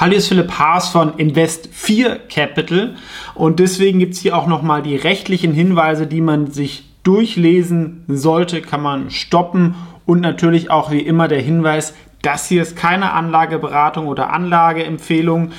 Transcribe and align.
Hallo, 0.00 0.14
ist 0.14 0.28
Philipp 0.28 0.52
Haas 0.52 0.90
von 0.90 1.18
Invest 1.18 1.70
4 1.72 2.20
Capital. 2.28 2.94
Und 3.34 3.58
deswegen 3.58 3.98
gibt 3.98 4.14
es 4.14 4.20
hier 4.20 4.36
auch 4.36 4.46
nochmal 4.46 4.80
die 4.80 4.94
rechtlichen 4.94 5.52
Hinweise, 5.52 6.06
die 6.06 6.20
man 6.20 6.52
sich 6.52 6.84
durchlesen 7.02 8.04
sollte, 8.06 8.62
kann 8.62 8.80
man 8.80 9.10
stoppen. 9.10 9.74
Und 10.06 10.20
natürlich 10.20 10.70
auch 10.70 10.92
wie 10.92 11.00
immer 11.00 11.26
der 11.26 11.40
Hinweis, 11.40 11.94
das 12.22 12.46
hier 12.46 12.62
ist 12.62 12.76
keine 12.76 13.10
Anlageberatung 13.10 14.06
oder 14.06 14.32
Anlageempfehlung. 14.32 15.50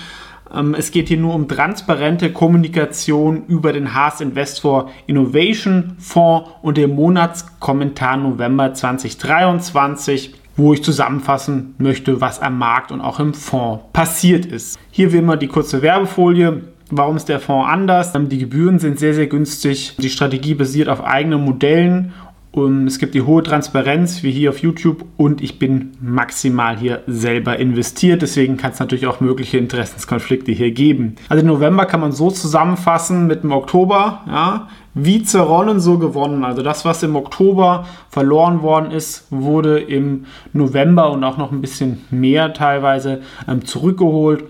Ähm, 0.56 0.74
es 0.74 0.92
geht 0.92 1.10
hier 1.10 1.18
nur 1.18 1.36
um 1.36 1.50
transparente 1.50 2.32
Kommunikation 2.32 3.44
über 3.48 3.74
den 3.74 3.94
Haas 3.94 4.22
Investor 4.22 4.90
Innovation 5.06 5.98
Fonds 6.00 6.50
und 6.62 6.78
den 6.78 6.96
Monatskommentar 6.96 8.16
November 8.16 8.74
2023 8.74 10.39
wo 10.60 10.74
ich 10.74 10.84
zusammenfassen 10.84 11.74
möchte, 11.78 12.22
was 12.22 12.42
am 12.42 12.58
Markt 12.58 12.92
und 12.92 13.02
auch 13.02 13.20
im 13.20 13.34
Fonds 13.34 13.86
passiert 13.94 14.46
ist. 14.46 14.78
Hier 14.92 15.12
wie 15.14 15.18
immer 15.18 15.38
die 15.38 15.48
kurze 15.48 15.82
Werbefolie. 15.82 16.62
Warum 16.92 17.16
ist 17.16 17.30
der 17.30 17.40
Fonds 17.40 17.70
anders? 17.70 18.14
Die 18.14 18.38
Gebühren 18.38 18.78
sind 18.78 19.00
sehr, 19.00 19.14
sehr 19.14 19.28
günstig. 19.28 19.96
Die 19.98 20.10
Strategie 20.10 20.56
basiert 20.56 20.90
auf 20.90 21.04
eigenen 21.04 21.46
Modellen 21.46 22.14
und 22.52 22.88
es 22.88 22.98
gibt 22.98 23.14
die 23.14 23.22
hohe 23.22 23.44
Transparenz, 23.44 24.24
wie 24.24 24.32
hier 24.32 24.50
auf 24.50 24.58
YouTube, 24.58 25.06
und 25.18 25.40
ich 25.40 25.60
bin 25.60 25.92
maximal 26.02 26.76
hier 26.78 27.04
selber 27.06 27.58
investiert. 27.58 28.24
Deswegen 28.24 28.58
kann 28.58 28.72
es 28.72 28.80
natürlich 28.80 29.06
auch 29.06 29.20
mögliche 29.20 29.60
Interessenskonflikte 29.60 30.52
hier 30.52 30.72
geben. 30.72 31.16
Also 31.30 31.42
im 31.42 31.48
November 31.48 31.86
kann 31.86 32.00
man 32.00 32.12
so 32.12 32.32
zusammenfassen 32.32 33.28
mit 33.28 33.44
dem 33.44 33.52
Oktober. 33.52 34.24
Ja, 34.28 34.68
wie 35.04 35.24
zerronnen, 35.24 35.80
so 35.80 35.98
gewonnen. 35.98 36.44
Also 36.44 36.62
das, 36.62 36.86
was 36.86 37.04
im 37.04 37.16
Oktober 37.16 37.86
verloren 38.10 38.62
worden 38.62 38.92
ist, 38.92 39.28
wurde 39.30 39.80
im 39.80 40.26
November 40.54 41.12
und 41.12 41.24
auch 41.24 41.38
noch 41.38 41.52
ein 41.52 41.62
bisschen 41.62 42.06
mehr 42.12 42.54
teilweise 42.54 43.22
ähm, 43.48 43.66
zurückgeholt. 43.66 44.44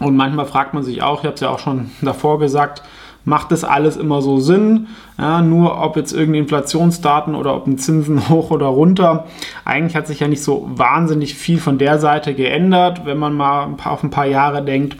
Und 0.00 0.16
manchmal 0.16 0.46
fragt 0.46 0.74
man 0.74 0.82
sich 0.82 1.02
auch, 1.02 1.20
ich 1.20 1.26
habe 1.26 1.34
es 1.34 1.40
ja 1.40 1.50
auch 1.50 1.60
schon 1.60 1.90
davor 2.02 2.38
gesagt, 2.38 2.82
macht 3.24 3.52
das 3.52 3.64
alles 3.64 3.96
immer 3.96 4.22
so 4.22 4.38
Sinn? 4.38 4.88
Ja, 5.18 5.40
nur 5.40 5.80
ob 5.82 5.96
jetzt 5.96 6.12
irgendeine 6.12 6.38
Inflationsdaten 6.38 7.34
oder 7.34 7.54
ob 7.54 7.66
ein 7.66 7.78
Zinsen 7.78 8.28
hoch 8.28 8.50
oder 8.50 8.66
runter. 8.66 9.26
Eigentlich 9.64 9.96
hat 9.96 10.06
sich 10.06 10.20
ja 10.20 10.28
nicht 10.28 10.42
so 10.42 10.68
wahnsinnig 10.74 11.34
viel 11.34 11.58
von 11.58 11.78
der 11.78 11.98
Seite 11.98 12.34
geändert, 12.34 13.06
wenn 13.06 13.18
man 13.18 13.34
mal 13.34 13.68
auf 13.84 14.02
ein 14.02 14.10
paar 14.10 14.26
Jahre 14.26 14.62
denkt. 14.62 14.96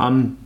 Ähm, 0.00 0.36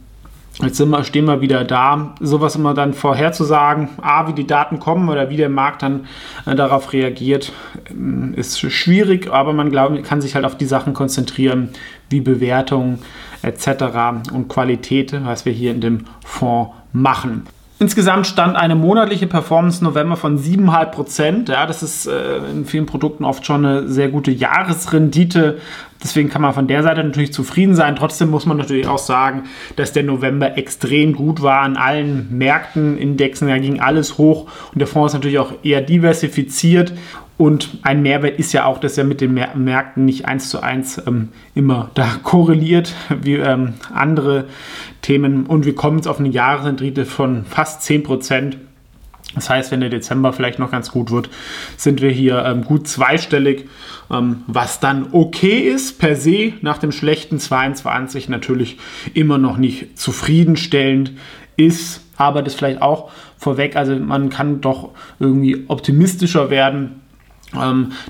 Jetzt 0.62 0.76
sind 0.76 0.90
wir, 0.90 1.02
stehen 1.02 1.24
wir 1.24 1.40
wieder 1.40 1.64
da, 1.64 2.14
sowas 2.20 2.54
immer 2.54 2.72
dann 2.72 2.94
vorherzusagen, 2.94 3.88
A, 4.00 4.28
wie 4.28 4.32
die 4.32 4.46
Daten 4.46 4.78
kommen 4.78 5.08
oder 5.08 5.28
wie 5.28 5.36
der 5.36 5.48
Markt 5.48 5.82
dann 5.82 6.06
äh, 6.46 6.54
darauf 6.54 6.92
reagiert, 6.92 7.52
äh, 7.88 8.38
ist 8.38 8.60
schwierig, 8.60 9.28
aber 9.32 9.52
man 9.52 9.70
glaub, 9.70 10.00
kann 10.04 10.20
sich 10.20 10.36
halt 10.36 10.44
auf 10.44 10.56
die 10.56 10.66
Sachen 10.66 10.94
konzentrieren, 10.94 11.70
wie 12.10 12.20
Bewertung 12.20 13.00
etc. 13.42 14.30
und 14.32 14.48
Qualität, 14.48 15.12
was 15.24 15.44
wir 15.44 15.52
hier 15.52 15.72
in 15.72 15.80
dem 15.80 16.04
Fonds 16.24 16.72
machen. 16.92 17.42
Insgesamt 17.82 18.28
stand 18.28 18.54
eine 18.54 18.76
monatliche 18.76 19.26
Performance 19.26 19.82
November 19.82 20.16
von 20.16 20.38
7,5 20.38 20.84
Prozent. 20.92 21.48
Ja, 21.48 21.66
das 21.66 21.82
ist 21.82 22.06
äh, 22.06 22.36
in 22.36 22.64
vielen 22.64 22.86
Produkten 22.86 23.24
oft 23.24 23.44
schon 23.44 23.66
eine 23.66 23.88
sehr 23.88 24.08
gute 24.08 24.30
Jahresrendite. 24.30 25.58
Deswegen 26.00 26.28
kann 26.28 26.42
man 26.42 26.54
von 26.54 26.68
der 26.68 26.84
Seite 26.84 27.02
natürlich 27.02 27.32
zufrieden 27.32 27.74
sein. 27.74 27.96
Trotzdem 27.96 28.30
muss 28.30 28.46
man 28.46 28.56
natürlich 28.56 28.86
auch 28.86 28.98
sagen, 28.98 29.46
dass 29.74 29.92
der 29.92 30.04
November 30.04 30.56
extrem 30.56 31.12
gut 31.12 31.42
war 31.42 31.62
an 31.62 31.76
allen 31.76 32.28
Märkten, 32.30 32.96
Indexen. 32.96 33.48
Da 33.48 33.58
ging 33.58 33.80
alles 33.80 34.16
hoch 34.16 34.48
und 34.72 34.78
der 34.78 34.86
Fonds 34.86 35.12
ist 35.12 35.18
natürlich 35.18 35.40
auch 35.40 35.52
eher 35.64 35.80
diversifiziert. 35.80 36.92
Und 37.42 37.70
ein 37.82 38.02
Mehrwert 38.02 38.38
ist 38.38 38.52
ja 38.52 38.66
auch, 38.66 38.78
dass 38.78 38.96
er 38.96 39.02
mit 39.02 39.20
den 39.20 39.34
Märkten 39.34 40.04
nicht 40.04 40.26
eins 40.26 40.48
zu 40.48 40.60
eins 40.60 41.02
ähm, 41.08 41.30
immer 41.56 41.90
da 41.94 42.06
korreliert 42.22 42.94
wie 43.20 43.34
ähm, 43.34 43.74
andere 43.92 44.44
Themen. 45.00 45.46
Und 45.46 45.66
wir 45.66 45.74
kommen 45.74 45.96
jetzt 45.96 46.06
auf 46.06 46.20
eine 46.20 46.28
Jahresrendite 46.28 47.04
von 47.04 47.44
fast 47.44 47.82
10 47.82 48.04
Prozent. 48.04 48.58
Das 49.34 49.50
heißt, 49.50 49.72
wenn 49.72 49.80
der 49.80 49.88
Dezember 49.88 50.32
vielleicht 50.32 50.60
noch 50.60 50.70
ganz 50.70 50.92
gut 50.92 51.10
wird, 51.10 51.30
sind 51.76 52.00
wir 52.00 52.10
hier 52.10 52.44
ähm, 52.44 52.62
gut 52.62 52.86
zweistellig, 52.86 53.68
ähm, 54.08 54.44
was 54.46 54.78
dann 54.78 55.08
okay 55.10 55.68
ist 55.68 55.98
per 55.98 56.14
se 56.14 56.52
nach 56.60 56.78
dem 56.78 56.92
schlechten 56.92 57.40
22 57.40 58.28
natürlich 58.28 58.78
immer 59.14 59.38
noch 59.38 59.56
nicht 59.56 59.98
zufriedenstellend 59.98 61.10
ist, 61.56 62.02
aber 62.16 62.42
das 62.42 62.54
vielleicht 62.54 62.82
auch 62.82 63.10
vorweg, 63.36 63.74
also 63.74 63.96
man 63.96 64.30
kann 64.30 64.60
doch 64.60 64.90
irgendwie 65.18 65.64
optimistischer 65.66 66.48
werden 66.48 67.01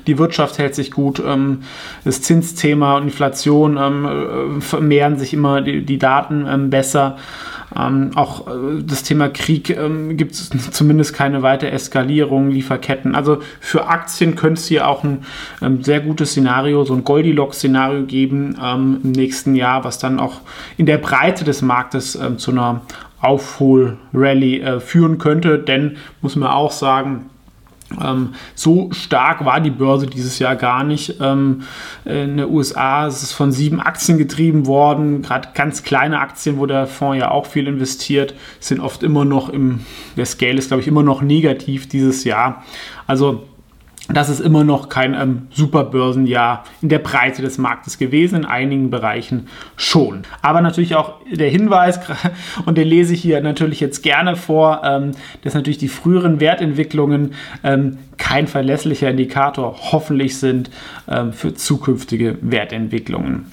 die 0.06 0.18
Wirtschaft 0.18 0.58
hält 0.58 0.74
sich 0.74 0.92
gut, 0.92 1.20
ähm, 1.24 1.62
das 2.04 2.22
Zinsthema 2.22 2.96
und 2.96 3.04
Inflation 3.04 3.76
ähm, 3.76 4.04
äh, 4.04 4.60
vermehren 4.60 5.18
sich 5.18 5.34
immer 5.34 5.60
die, 5.60 5.84
die 5.84 5.98
Daten 5.98 6.46
ähm, 6.48 6.70
besser. 6.70 7.16
Ähm, 7.76 8.12
auch 8.14 8.46
äh, 8.46 8.82
das 8.84 9.02
Thema 9.02 9.28
Krieg 9.30 9.70
ähm, 9.70 10.16
gibt 10.16 10.32
es 10.32 10.50
zumindest 10.70 11.14
keine 11.14 11.42
weitere 11.42 11.70
Eskalierung, 11.70 12.50
Lieferketten. 12.50 13.14
Also 13.14 13.38
für 13.60 13.88
Aktien 13.88 14.36
könnte 14.36 14.60
es 14.60 14.66
hier 14.66 14.86
auch 14.86 15.02
ein 15.02 15.24
sehr 15.82 16.00
gutes 16.00 16.30
Szenario, 16.30 16.84
so 16.84 16.94
ein 16.94 17.04
Goldilocks-Szenario 17.04 18.04
geben 18.04 18.56
im 18.60 19.12
nächsten 19.12 19.54
Jahr, 19.54 19.84
was 19.84 19.98
dann 19.98 20.20
auch 20.20 20.40
in 20.76 20.86
der 20.86 20.98
Breite 20.98 21.44
des 21.44 21.62
Marktes 21.62 22.18
zu 22.36 22.50
einer 22.50 22.82
Aufhol-Rally 23.22 24.60
äh, 24.60 24.80
führen 24.80 25.18
könnte. 25.18 25.58
Denn, 25.58 25.96
muss 26.20 26.36
man 26.36 26.50
auch 26.50 26.72
sagen, 26.72 27.30
ähm, 28.02 28.34
so 28.54 28.90
stark 28.92 29.44
war 29.44 29.60
die 29.60 29.70
Börse 29.70 30.06
dieses 30.06 30.38
Jahr 30.38 30.56
gar 30.56 30.84
nicht. 30.84 31.16
Ähm, 31.20 31.62
in 32.04 32.36
den 32.36 32.50
USA 32.50 33.06
ist 33.06 33.22
es 33.22 33.32
von 33.32 33.52
sieben 33.52 33.80
Aktien 33.80 34.18
getrieben 34.18 34.66
worden. 34.66 35.22
Gerade 35.22 35.48
ganz 35.54 35.82
kleine 35.82 36.20
Aktien, 36.20 36.58
wo 36.58 36.66
der 36.66 36.86
Fonds 36.86 37.18
ja 37.18 37.30
auch 37.30 37.46
viel 37.46 37.66
investiert, 37.66 38.34
sind 38.60 38.80
oft 38.80 39.02
immer 39.02 39.24
noch 39.24 39.48
im, 39.48 39.80
der 40.16 40.26
Scale 40.26 40.58
ist, 40.58 40.68
glaube 40.68 40.80
ich, 40.80 40.88
immer 40.88 41.02
noch 41.02 41.22
negativ 41.22 41.88
dieses 41.88 42.24
Jahr. 42.24 42.64
Also 43.06 43.44
das 44.08 44.28
ist 44.28 44.40
immer 44.40 44.64
noch 44.64 44.88
kein 44.88 45.14
ähm, 45.14 45.42
Superbörsenjahr 45.50 46.64
in 46.80 46.88
der 46.88 46.98
Breite 46.98 47.40
des 47.40 47.58
Marktes 47.58 47.98
gewesen, 47.98 48.36
in 48.36 48.44
einigen 48.44 48.90
Bereichen 48.90 49.46
schon. 49.76 50.22
Aber 50.42 50.60
natürlich 50.60 50.96
auch 50.96 51.20
der 51.30 51.48
Hinweis, 51.48 52.00
und 52.66 52.76
den 52.78 52.88
lese 52.88 53.14
ich 53.14 53.22
hier 53.22 53.40
natürlich 53.40 53.80
jetzt 53.80 54.02
gerne 54.02 54.34
vor, 54.36 54.82
ähm, 54.84 55.12
dass 55.42 55.54
natürlich 55.54 55.78
die 55.78 55.88
früheren 55.88 56.40
Wertentwicklungen 56.40 57.34
ähm, 57.62 57.98
kein 58.18 58.48
verlässlicher 58.48 59.10
Indikator 59.10 59.76
hoffentlich 59.92 60.38
sind 60.38 60.70
ähm, 61.08 61.32
für 61.32 61.54
zukünftige 61.54 62.38
Wertentwicklungen. 62.40 63.52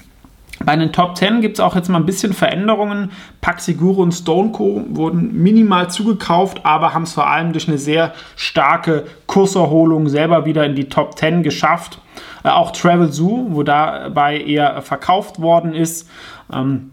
Bei 0.64 0.76
den 0.76 0.92
Top 0.92 1.16
10 1.16 1.40
gibt 1.40 1.58
es 1.58 1.60
auch 1.60 1.74
jetzt 1.74 1.88
mal 1.88 1.98
ein 1.98 2.06
bisschen 2.06 2.34
Veränderungen. 2.34 3.12
Paxiguro 3.40 4.02
und 4.02 4.12
Stoneco 4.12 4.84
wurden 4.90 5.42
minimal 5.42 5.88
zugekauft, 5.88 6.60
aber 6.64 6.92
haben 6.92 7.04
es 7.04 7.14
vor 7.14 7.26
allem 7.26 7.52
durch 7.52 7.66
eine 7.66 7.78
sehr 7.78 8.12
starke 8.36 9.06
Kurserholung 9.26 10.08
selber 10.08 10.44
wieder 10.44 10.66
in 10.66 10.74
die 10.74 10.90
Top 10.90 11.18
10 11.18 11.42
geschafft. 11.42 11.98
Äh, 12.44 12.50
auch 12.50 12.72
Travel 12.72 13.10
Zoo, 13.10 13.46
wo 13.50 13.62
dabei 13.62 14.38
eher 14.38 14.82
verkauft 14.82 15.40
worden 15.40 15.74
ist. 15.74 16.08
Ähm, 16.52 16.90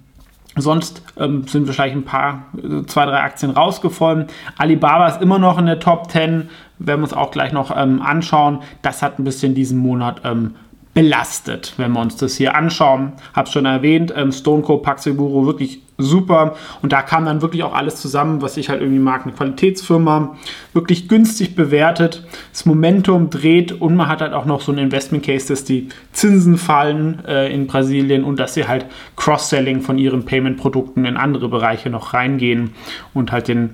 Sonst 0.59 1.03
ähm, 1.17 1.47
sind 1.47 1.67
wahrscheinlich 1.67 1.95
ein 1.95 2.03
paar, 2.03 2.45
äh, 2.57 2.83
zwei, 2.87 3.05
drei 3.05 3.21
Aktien 3.21 3.51
rausgefallen. 3.51 4.25
Alibaba 4.57 5.07
ist 5.07 5.21
immer 5.21 5.37
noch 5.39 5.59
in 5.59 5.67
der 5.67 5.79
Top 5.79 6.09
10, 6.09 6.49
werden 6.79 7.01
wir 7.01 7.03
uns 7.03 7.13
auch 7.13 7.31
gleich 7.31 7.51
noch 7.51 7.75
ähm, 7.75 8.01
anschauen. 8.01 8.59
Das 8.81 9.01
hat 9.01 9.19
ein 9.19 9.23
bisschen 9.23 9.53
diesen 9.53 9.77
Monat 9.77 10.21
ähm, 10.23 10.55
belastet, 10.97 11.75
wenn 11.77 11.91
wir 11.91 11.99
uns 11.99 12.15
das 12.15 12.37
hier 12.37 12.55
anschauen. 12.55 13.13
Hab's 13.35 13.51
schon 13.51 13.67
erwähnt, 13.67 14.11
ähm, 14.17 14.31
Stone 14.31 14.63
Co. 14.63 14.77
Paxiburo 14.77 15.45
wirklich 15.45 15.83
super 15.99 16.55
und 16.81 16.91
da 16.91 17.03
kam 17.03 17.25
dann 17.25 17.43
wirklich 17.43 17.61
auch 17.61 17.75
alles 17.75 17.97
zusammen, 17.97 18.41
was 18.41 18.57
ich 18.57 18.69
halt 18.69 18.81
irgendwie 18.81 18.99
mag. 18.99 19.21
Eine 19.23 19.33
Qualitätsfirma, 19.33 20.35
wirklich 20.73 21.07
günstig 21.07 21.55
bewertet, 21.55 22.25
das 22.51 22.65
Momentum 22.65 23.29
dreht 23.29 23.73
und 23.73 23.95
man 23.95 24.07
hat 24.07 24.21
halt 24.21 24.33
auch 24.33 24.45
noch 24.45 24.59
so 24.59 24.71
ein 24.71 24.79
Investment 24.79 25.23
Case, 25.23 25.47
dass 25.49 25.63
die 25.63 25.89
Zinsen 26.13 26.57
fallen 26.57 27.23
äh, 27.27 27.53
in 27.53 27.67
Brasilien 27.67 28.23
und 28.23 28.39
dass 28.39 28.55
sie 28.55 28.67
halt 28.67 28.87
Cross-Selling 29.17 29.81
von 29.81 29.99
ihren 29.99 30.25
Payment-Produkten 30.25 31.05
in 31.05 31.15
andere 31.15 31.47
Bereiche 31.47 31.91
noch 31.91 32.15
reingehen 32.15 32.71
und 33.13 33.31
halt 33.31 33.49
den 33.49 33.73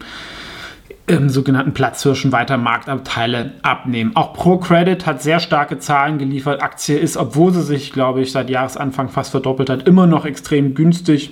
ähm, 1.08 1.30
sogenannten 1.30 1.74
Platzhirschen 1.74 2.32
weiter 2.32 2.58
Marktanteile 2.58 3.54
abnehmen. 3.62 4.16
Auch 4.16 4.34
ProCredit 4.34 5.06
hat 5.06 5.22
sehr 5.22 5.40
starke 5.40 5.80
Zahlen 5.80 6.18
geliefert. 6.18 6.62
Aktie 6.62 6.98
ist, 6.98 7.18
obwohl 7.18 7.54
sie 7.54 7.64
sich, 7.64 7.92
glaube 7.92 8.22
ich, 8.22 8.32
seit 8.32 8.50
Jahresanfang 8.50 9.10
fast 9.10 9.32
verdoppelt 9.32 9.70
hat, 9.70 9.88
immer 9.88 10.08
noch 10.08 10.26
extrem 10.26 10.76
günstig. 10.76 11.32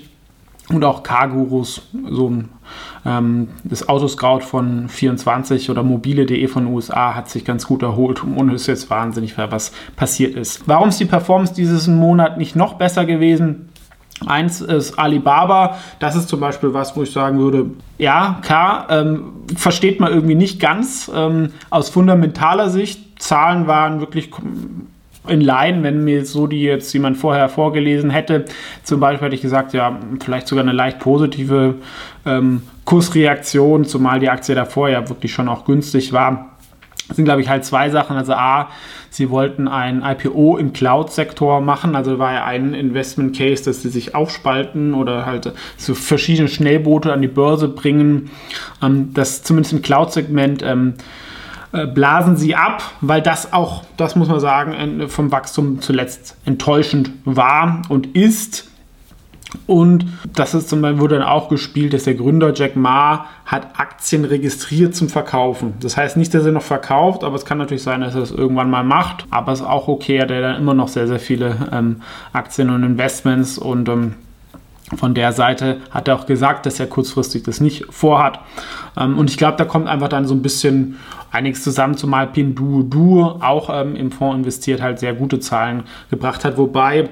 Und 0.70 0.86
auch 0.86 1.04
Cargurus, 1.04 1.82
so 2.10 2.30
ein 2.30 2.50
ähm, 3.06 3.50
das 3.64 3.90
Autoscout 3.90 4.42
von 4.42 4.88
24 4.88 5.70
oder 5.70 5.84
mobile.de 5.84 6.48
von 6.48 6.68
USA 6.68 7.16
hat 7.16 7.30
sich 7.30 7.46
ganz 7.46 7.66
gut 7.66 7.82
erholt 7.84 8.24
und 8.24 8.54
ist 8.54 8.68
jetzt 8.68 8.90
wahnsinnig, 8.90 9.38
was 9.38 9.72
passiert 9.96 10.36
ist. 10.36 10.68
Warum 10.68 10.90
ist 10.90 11.00
die 11.00 11.06
Performance 11.06 11.54
dieses 11.54 11.88
Monat 11.88 12.38
nicht 12.38 12.56
noch 12.56 12.76
besser 12.76 13.06
gewesen? 13.06 13.70
Eins 14.26 14.62
ist 14.62 14.98
Alibaba. 15.00 15.78
Das 16.00 16.16
ist 16.16 16.30
zum 16.30 16.40
Beispiel 16.40 16.74
was, 16.74 16.96
wo 16.96 17.04
ich 17.04 17.12
sagen 17.12 17.40
würde, 17.40 17.72
ja, 17.98 18.40
klar, 18.42 18.88
ähm, 18.90 19.34
versteht 19.56 20.00
man 20.00 20.12
irgendwie 20.12 20.36
nicht 20.36 20.60
ganz 20.60 21.12
ähm, 21.14 21.52
aus 21.70 21.90
fundamentaler 21.90 22.70
Sicht. 22.70 23.22
Zahlen 23.22 23.68
waren 23.68 24.00
wirklich 24.00 24.32
in 25.28 25.42
Line, 25.42 25.84
wenn 25.84 26.04
mir 26.04 26.26
so 26.26 26.48
die 26.48 26.62
jetzt 26.62 26.92
jemand 26.94 27.18
vorher 27.18 27.48
vorgelesen 27.50 28.10
hätte. 28.10 28.46
Zum 28.84 29.00
Beispiel 29.00 29.28
hätte 29.28 29.36
ich 29.36 29.42
gesagt, 29.42 29.74
ja, 29.74 30.00
vielleicht 30.20 30.48
sogar 30.48 30.64
eine 30.64 30.74
leicht 30.74 31.00
positive 31.00 31.76
ähm, 32.26 32.64
Kursreaktion, 32.86 33.86
zumal 33.86 34.20
die 34.20 34.30
Aktie 34.30 34.56
davor 34.56 34.90
ja 34.90 35.08
wirklich 35.08 35.32
schon 35.32 35.48
auch 35.48 35.66
günstig 35.66 36.12
war. 36.12 36.51
Das 37.08 37.18
sind, 37.18 37.26
glaube 37.26 37.42
ich, 37.42 37.50
halt 37.50 37.66
zwei 37.66 37.90
Sachen. 37.90 38.16
Also 38.16 38.34
A, 38.34 38.70
sie 39.10 39.30
wollten 39.30 39.68
ein 39.68 40.02
IPO 40.04 40.58
im 40.58 40.72
Cloud-Sektor 40.72 41.60
machen. 41.62 41.96
Also 41.96 42.20
war 42.20 42.34
ja 42.34 42.46
ein 42.46 42.74
Investment 42.74 43.36
Case, 43.36 43.64
dass 43.66 43.82
sie 43.82 43.90
sich 43.90 44.16
aufspalten 44.16 44.94
oder 44.94 45.26
halt 45.26 45.52
so 45.78 45.94
verschiedene 45.94 46.48
Schnellboote 46.48 47.12
an 47.12 47.22
die 47.22 47.28
Börse 47.28 47.68
bringen. 47.68 48.30
Ähm, 48.82 49.14
das 49.14 49.44
zumindest 49.44 49.74
im 49.74 49.82
Cloud-Segment 49.82 50.64
ähm, 50.64 50.94
äh, 51.74 51.88
blasen 51.88 52.38
sie 52.38 52.56
ab, 52.56 52.84
weil 53.02 53.22
das 53.22 53.54
auch, 53.54 53.84
das 53.98 54.16
muss 54.16 54.28
man 54.28 54.40
sagen, 54.40 55.08
vom 55.08 55.32
Wachstum 55.32 55.82
zuletzt 55.82 56.36
enttäuschend 56.46 57.12
war 57.24 57.82
und 57.90 58.16
ist. 58.16 58.71
Und 59.68 60.06
das 60.34 60.54
ist 60.54 60.70
zum 60.70 60.82
Beispiel, 60.82 61.02
wurde 61.02 61.20
dann 61.20 61.28
auch 61.28 61.50
gespielt, 61.50 61.94
dass 61.94 62.04
der 62.04 62.16
Gründer 62.16 62.54
Jack 62.54 62.76
Ma 62.76 63.26
hat 63.46 63.80
Aktien 63.80 64.24
registriert 64.24 64.96
zum 64.96 65.10
Verkaufen. 65.10 65.74
Das 65.82 65.98
heißt 65.98 66.16
nicht, 66.18 66.34
dass 66.34 66.46
er 66.46 66.52
noch 66.52 66.62
verkauft, 66.62 67.24
aber 67.24 67.36
es 67.36 67.46
kann 67.46 67.58
natürlich 67.58 67.84
sein, 67.84 68.02
dass 68.02 68.16
er 68.16 68.22
es 68.22 68.32
irgendwann 68.32 68.70
mal 68.70 68.84
macht. 68.84 69.26
Aber 69.30 69.52
es 69.52 69.60
ist 69.60 69.66
auch 69.66 69.88
okay, 69.88 70.18
er 70.18 70.24
hat 70.24 70.30
dann 70.32 70.56
immer 70.56 70.74
noch 70.74 70.88
sehr, 70.88 71.08
sehr 71.08 71.20
viele 71.20 71.70
ähm, 71.72 72.02
Aktien 72.34 72.70
und 72.70 72.84
Investments 72.84 73.58
und 73.58 73.90
ähm, 73.90 74.16
von 74.96 75.14
der 75.14 75.32
Seite 75.32 75.78
hat 75.90 76.08
er 76.08 76.16
auch 76.16 76.26
gesagt, 76.26 76.66
dass 76.66 76.80
er 76.80 76.88
kurzfristig 76.88 77.44
das 77.44 77.62
nicht 77.62 77.86
vorhat. 77.90 78.40
Ähm, 78.98 79.18
und 79.18 79.30
ich 79.30 79.38
glaube, 79.38 79.58
da 79.58 79.66
kommt 79.66 79.88
einfach 79.88 80.10
dann 80.10 80.28
so 80.28 80.34
ein 80.34 80.42
bisschen 80.42 80.98
einiges 81.32 81.64
zusammen, 81.64 81.96
zumal 81.96 82.28
Pinduoduo 82.28 83.40
auch 83.42 83.70
ähm, 83.72 83.96
im 83.96 84.12
Fonds 84.12 84.38
investiert, 84.38 84.82
halt 84.82 85.00
sehr 85.00 85.14
gute 85.14 85.40
Zahlen 85.40 85.84
gebracht 86.10 86.44
hat. 86.44 86.58
Wobei 86.58 87.10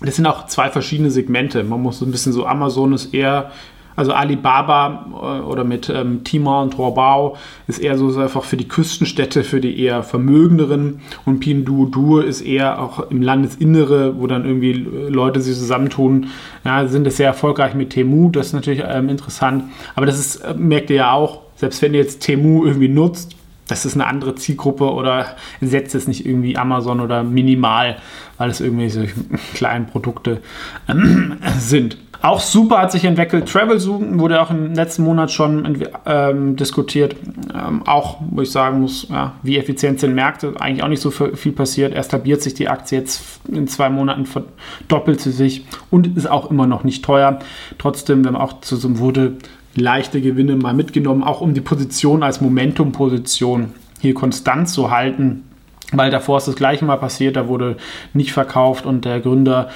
das 0.00 0.16
sind 0.16 0.26
auch 0.26 0.46
zwei 0.46 0.70
verschiedene 0.70 1.10
Segmente. 1.10 1.62
Man 1.64 1.82
muss 1.82 1.98
so 1.98 2.06
ein 2.06 2.10
bisschen 2.10 2.32
so, 2.32 2.46
Amazon 2.46 2.92
ist 2.92 3.12
eher, 3.12 3.50
also 3.96 4.12
Alibaba 4.12 5.06
äh, 5.10 5.42
oder 5.42 5.64
mit 5.64 5.90
ähm, 5.90 6.24
Timor 6.24 6.62
und 6.62 6.74
Torbao 6.74 7.36
ist 7.66 7.80
eher 7.80 7.98
so 7.98 8.18
einfach 8.18 8.44
für 8.44 8.56
die 8.56 8.68
Küstenstädte, 8.68 9.44
für 9.44 9.60
die 9.60 9.78
eher 9.78 10.02
vermögenderen 10.02 11.00
und 11.26 11.40
Pinduoduo 11.40 12.20
ist 12.20 12.40
eher 12.40 12.80
auch 12.80 13.10
im 13.10 13.20
Landesinnere, 13.20 14.18
wo 14.18 14.26
dann 14.26 14.46
irgendwie 14.46 14.72
Leute 14.72 15.40
sich 15.40 15.56
zusammentun. 15.56 16.28
Ja, 16.64 16.86
sind 16.86 17.06
es 17.06 17.18
sehr 17.18 17.26
erfolgreich 17.26 17.74
mit 17.74 17.90
Temu, 17.90 18.30
das 18.30 18.48
ist 18.48 18.52
natürlich 18.54 18.82
ähm, 18.86 19.10
interessant. 19.10 19.64
Aber 19.94 20.06
das 20.06 20.18
ist, 20.18 20.36
äh, 20.36 20.54
merkt 20.54 20.88
ihr 20.88 20.96
ja 20.96 21.12
auch, 21.12 21.42
selbst 21.56 21.82
wenn 21.82 21.92
ihr 21.92 22.00
jetzt 22.00 22.20
Temu 22.20 22.64
irgendwie 22.64 22.88
nutzt, 22.88 23.36
das 23.70 23.84
ist 23.84 23.94
eine 23.94 24.06
andere 24.06 24.34
Zielgruppe 24.34 24.92
oder 24.92 25.36
setzt 25.60 25.94
es 25.94 26.08
nicht 26.08 26.26
irgendwie 26.26 26.56
Amazon 26.56 27.00
oder 27.00 27.22
minimal, 27.22 27.96
weil 28.36 28.50
es 28.50 28.60
irgendwie 28.60 28.88
so 28.88 29.02
kleine 29.54 29.84
Produkte 29.84 30.40
ähm, 30.88 31.38
sind. 31.58 31.96
Auch 32.22 32.40
super 32.40 32.78
hat 32.78 32.92
sich 32.92 33.04
entwickelt. 33.04 33.48
Travel 33.48 33.80
Zoom 33.80 34.20
wurde 34.20 34.42
auch 34.42 34.50
im 34.50 34.74
letzten 34.74 35.04
Monat 35.04 35.30
schon 35.30 35.86
ähm, 36.04 36.54
diskutiert. 36.54 37.16
Ähm, 37.54 37.82
auch, 37.86 38.18
wo 38.30 38.42
ich 38.42 38.50
sagen 38.50 38.82
muss, 38.82 39.06
ja, 39.08 39.34
wie 39.42 39.56
effizient 39.56 40.00
sind 40.00 40.14
Märkte. 40.14 40.52
Eigentlich 40.60 40.82
auch 40.82 40.88
nicht 40.88 41.00
so 41.00 41.10
viel 41.10 41.52
passiert. 41.52 41.94
Er 41.94 42.02
stabiliert 42.02 42.42
sich 42.42 42.52
die 42.52 42.68
Aktie 42.68 42.98
jetzt 42.98 43.40
in 43.48 43.66
zwei 43.68 43.88
Monaten, 43.88 44.26
verdoppelt 44.26 45.20
sie 45.20 45.32
sich 45.32 45.64
und 45.90 46.14
ist 46.14 46.30
auch 46.30 46.50
immer 46.50 46.66
noch 46.66 46.84
nicht 46.84 47.02
teuer. 47.02 47.38
Trotzdem, 47.78 48.22
wenn 48.26 48.34
man 48.34 48.42
auch 48.42 48.60
zu 48.60 48.76
so 48.76 48.88
einem 48.88 48.98
wurde, 48.98 49.38
leichte 49.74 50.20
Gewinne 50.20 50.56
mal 50.56 50.74
mitgenommen, 50.74 51.22
auch 51.22 51.40
um 51.40 51.54
die 51.54 51.60
Position 51.60 52.22
als 52.22 52.40
Momentum-Position 52.40 53.72
hier 54.00 54.14
konstant 54.14 54.68
zu 54.68 54.90
halten. 54.90 55.44
Weil 55.92 56.10
davor 56.10 56.38
ist 56.38 56.46
das 56.46 56.54
gleiche 56.54 56.84
mal 56.84 56.96
passiert, 56.96 57.36
da 57.36 57.48
wurde 57.48 57.76
nicht 58.12 58.32
verkauft 58.32 58.86
und 58.86 59.04
der 59.04 59.20
Gründer 59.20 59.70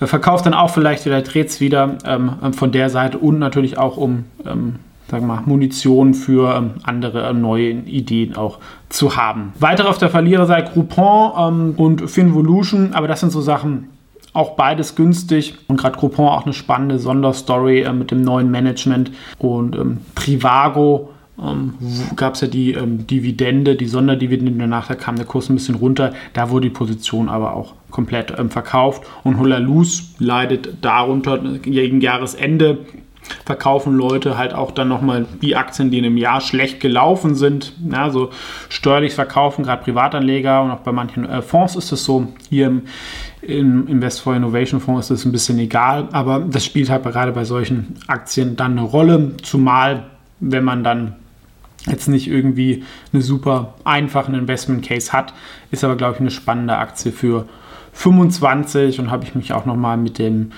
äh, 0.00 0.06
verkauft 0.06 0.46
dann 0.46 0.54
auch 0.54 0.70
vielleicht 0.70 1.06
wieder, 1.06 1.22
dreht 1.22 1.48
es 1.48 1.60
wieder 1.60 1.98
ähm, 2.04 2.52
von 2.52 2.72
der 2.72 2.90
Seite 2.90 3.18
und 3.18 3.38
natürlich 3.38 3.78
auch 3.78 3.96
um 3.96 4.24
ähm, 4.44 4.76
sagen 5.10 5.26
wir 5.26 5.34
mal, 5.34 5.42
Munition 5.44 6.14
für 6.14 6.56
ähm, 6.56 6.70
andere 6.82 7.28
äh, 7.28 7.32
neue 7.32 7.70
Ideen 7.70 8.36
auch 8.36 8.58
zu 8.88 9.16
haben. 9.16 9.52
Weitere 9.60 9.88
auf 9.88 9.98
der 9.98 10.10
Verliererseite 10.10 10.72
Groupon 10.72 11.32
ähm, 11.38 11.74
und 11.76 12.10
Finvolution, 12.10 12.94
aber 12.94 13.06
das 13.06 13.20
sind 13.20 13.30
so 13.30 13.40
Sachen, 13.40 13.90
auch 14.34 14.56
beides 14.56 14.94
günstig. 14.94 15.54
Und 15.68 15.78
gerade 15.78 15.98
Groupon 15.98 16.28
auch 16.28 16.44
eine 16.44 16.52
spannende 16.52 16.98
Sonderstory 16.98 17.82
äh, 17.82 17.92
mit 17.92 18.10
dem 18.10 18.20
neuen 18.20 18.50
Management. 18.50 19.10
Und 19.38 19.74
ähm, 19.76 20.00
Trivago 20.14 21.08
ähm, 21.42 21.74
gab 22.16 22.34
es 22.34 22.42
ja 22.42 22.48
die 22.48 22.72
ähm, 22.72 23.06
Dividende, 23.06 23.74
die 23.76 23.86
Sonderdividende, 23.86 24.52
danach 24.52 24.86
da 24.86 24.94
kam 24.94 25.16
der 25.16 25.24
Kurs 25.24 25.48
ein 25.48 25.56
bisschen 25.56 25.74
runter, 25.74 26.12
da 26.32 26.50
wurde 26.50 26.68
die 26.68 26.74
Position 26.74 27.28
aber 27.28 27.54
auch 27.54 27.74
komplett 27.90 28.34
ähm, 28.38 28.50
verkauft. 28.50 29.04
Und 29.22 29.38
Hulalus 29.38 30.14
leidet 30.18 30.84
darunter 30.84 31.38
gegen 31.38 32.00
Jahresende. 32.00 32.78
Verkaufen 33.46 33.96
Leute 33.96 34.36
halt 34.36 34.52
auch 34.52 34.70
dann 34.70 34.88
nochmal 34.88 35.26
die 35.40 35.56
Aktien, 35.56 35.90
die 35.90 35.98
in 35.98 36.04
einem 36.04 36.18
Jahr 36.18 36.42
schlecht 36.42 36.80
gelaufen 36.80 37.34
sind. 37.34 37.72
Ja, 37.90 38.10
so 38.10 38.28
steuerlich 38.68 39.14
verkaufen, 39.14 39.64
gerade 39.64 39.82
Privatanleger. 39.82 40.62
Und 40.62 40.70
auch 40.70 40.80
bei 40.80 40.92
manchen 40.92 41.24
äh, 41.24 41.40
Fonds 41.40 41.74
ist 41.74 41.90
es 41.90 42.04
so. 42.04 42.28
Hier 42.50 42.66
im, 42.66 42.82
im 43.46 43.86
Invest 43.88 44.20
for 44.20 44.34
Innovation 44.34 44.80
Fonds 44.80 45.10
ist 45.10 45.20
es 45.20 45.24
ein 45.24 45.32
bisschen 45.32 45.58
egal, 45.58 46.08
aber 46.12 46.40
das 46.40 46.64
spielt 46.64 46.90
halt 46.90 47.02
gerade 47.04 47.32
bei 47.32 47.44
solchen 47.44 47.94
Aktien 48.06 48.56
dann 48.56 48.72
eine 48.72 48.82
Rolle, 48.82 49.36
zumal 49.42 50.04
wenn 50.40 50.64
man 50.64 50.84
dann 50.84 51.16
jetzt 51.86 52.08
nicht 52.08 52.28
irgendwie 52.28 52.84
eine 53.12 53.22
super 53.22 53.74
einfachen 53.84 54.34
Investment 54.34 54.84
Case 54.84 55.12
hat, 55.12 55.34
ist 55.70 55.84
aber 55.84 55.96
glaube 55.96 56.14
ich 56.14 56.20
eine 56.20 56.30
spannende 56.30 56.76
Aktie 56.76 57.12
für 57.12 57.46
25 57.92 58.98
und 59.00 59.10
habe 59.10 59.24
ich 59.24 59.34
mich 59.34 59.52
auch 59.52 59.66
nochmal 59.66 59.96
mit 59.96 60.18
dem 60.18 60.52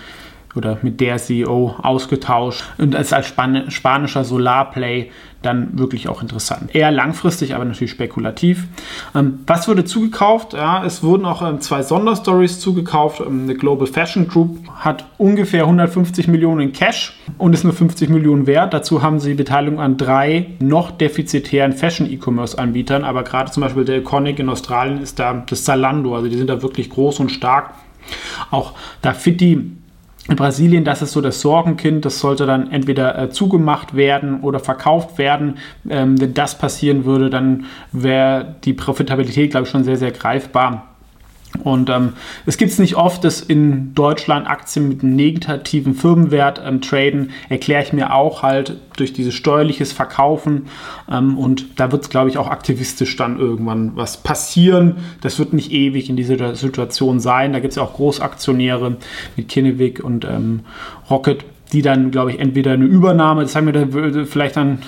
oder 0.57 0.79
mit 0.83 1.01
der 1.01 1.19
CEO 1.19 1.77
ausgetauscht. 1.83 2.65
Und 2.79 2.97
als, 2.97 3.13
als 3.13 3.27
Span 3.27 3.71
spanischer 3.71 4.25
Solarplay 4.25 5.11
dann 5.47 5.79
wirklich 5.79 6.09
auch 6.09 6.21
interessant. 6.21 6.75
Eher 6.75 6.91
langfristig, 6.91 7.55
aber 7.55 7.65
natürlich 7.65 7.91
spekulativ. 7.91 8.67
Ähm, 9.15 9.41
was 9.47 9.69
wurde 9.69 9.85
zugekauft? 9.85 10.53
Ja, 10.53 10.85
es 10.85 11.03
wurden 11.03 11.25
auch 11.25 11.41
ähm, 11.43 11.61
zwei 11.61 11.83
Sonderstories 11.83 12.61
zugekauft. 12.61 13.21
Ähm, 13.21 13.45
eine 13.45 13.55
Global 13.55 13.87
Fashion 13.87 14.29
Group 14.29 14.59
hat 14.75 15.07
ungefähr 15.19 15.63
150 15.63 16.29
Millionen 16.29 16.61
in 16.61 16.73
Cash 16.73 17.19
und 17.39 17.53
ist 17.55 17.65
nur 17.65 17.73
50 17.73 18.11
Millionen 18.11 18.47
wert. 18.47 18.75
Dazu 18.75 19.03
haben 19.03 19.21
sie 19.21 19.35
Beteiligung 19.35 19.81
an 19.81 19.97
drei 19.97 20.49
noch 20.59 20.91
defizitären 20.91 21.73
Fashion-E-Commerce-Anbietern, 21.73 23.05
aber 23.05 23.23
gerade 23.23 23.51
zum 23.51 23.63
Beispiel 23.63 23.85
der 23.85 23.99
Iconic 23.99 24.39
in 24.39 24.49
Australien 24.49 25.01
ist 25.01 25.19
da 25.19 25.45
das 25.49 25.65
Zalando, 25.65 26.15
also 26.15 26.29
die 26.29 26.37
sind 26.37 26.51
da 26.51 26.63
wirklich 26.63 26.91
groß 26.91 27.21
und 27.21 27.31
stark. 27.31 27.75
Auch 28.51 28.75
Dafiti 29.03 29.73
in 30.29 30.37
Brasilien, 30.37 30.85
das 30.85 31.03
ist 31.03 31.13
so 31.13 31.21
das 31.21 31.41
Sorgenkind, 31.41 32.05
das 32.05 32.19
sollte 32.19 32.47
dann 32.47 32.71
entweder 32.73 33.17
äh, 33.19 33.31
zugemacht 33.31 33.95
werden 33.95 34.41
oder 34.41 34.59
verkauft 34.59 35.19
werden. 35.19 35.59
Ähm, 35.89 36.21
wenn 36.21 36.35
das 36.35 36.59
passieren 36.59 37.05
würde, 37.05 37.31
dann 37.31 37.67
wäre 37.93 38.57
die 38.65 38.73
Profitabilität, 38.73 39.53
glaube 39.53 39.67
ich, 39.67 39.71
schon 39.71 39.85
sehr, 39.85 39.97
sehr 39.97 40.11
greifbar. 40.11 40.96
Und 41.67 41.91
ähm, 41.91 42.13
es 42.47 42.59
gibt 42.59 42.71
es 42.71 42.79
nicht 42.79 42.95
oft, 42.95 43.25
dass 43.25 43.41
in 43.41 43.93
Deutschland 43.93 44.47
Aktien 44.47 44.89
mit 44.89 45.03
einem 45.03 45.17
negativen 45.17 45.97
Firmenwert 45.97 46.63
ähm, 46.65 46.81
traden. 46.81 47.33
Erkläre 47.49 47.83
ich 47.83 47.93
mir 47.93 48.15
auch 48.15 48.45
halt 48.45 48.77
durch 48.97 49.13
dieses 49.13 49.35
steuerliches 49.35 49.93
Verkaufen. 49.93 50.69
Ähm, 51.11 51.37
und 51.37 51.81
da 51.81 51.91
wird 51.91 52.05
es, 52.05 52.09
glaube 52.09 52.31
ich, 52.31 52.39
auch 52.39 52.47
aktivistisch 52.47 53.17
dann 53.17 53.41
irgendwann 53.41 53.97
was 53.97 54.19
passieren. 54.19 54.99
Das 55.23 55.41
wird 55.41 55.55
nicht 55.55 55.73
ewig 55.73 56.09
in 56.09 56.15
dieser 56.15 56.55
Situation 56.55 57.19
sein. 57.19 57.53
Da 57.53 57.59
gibt 57.59 57.73
es 57.73 57.79
auch 57.79 57.95
Großaktionäre 57.95 58.99
wie 59.35 59.43
Kinnevik 59.43 60.05
und 60.05 60.25
ähm, 60.25 60.61
Rocket, 61.11 61.45
die 61.73 61.83
dann, 61.83 62.13
glaube 62.13 62.31
ich, 62.31 62.39
entweder 62.39 62.75
eine 62.75 62.85
Übernahme, 62.85 63.43
das 63.43 63.57
haben 63.57 63.67
wir 63.67 64.27
vielleicht 64.27 64.55
dann, 64.55 64.83